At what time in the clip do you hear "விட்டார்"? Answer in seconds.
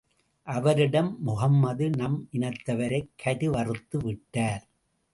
3.97-4.67